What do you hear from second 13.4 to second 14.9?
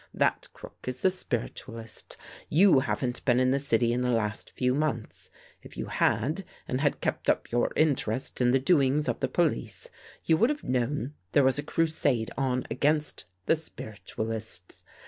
the spiritualists.